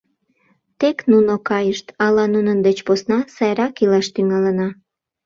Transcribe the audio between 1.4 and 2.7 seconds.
кайышт, ала нунын